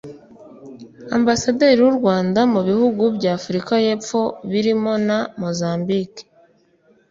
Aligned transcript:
Ambasaderi 1.17 1.79
w’u 1.85 1.95
Rwanda 1.99 2.39
mu 2.53 2.61
bihugu 2.69 3.03
bya 3.17 3.31
Afurika 3.39 3.71
y’Amajyepfo 3.75 4.19
birimo 4.51 4.93
na 5.07 5.19
Mozambique 5.41 6.23